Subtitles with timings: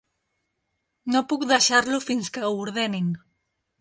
[1.15, 3.13] No puc deixar-lo fins que ho ordenin.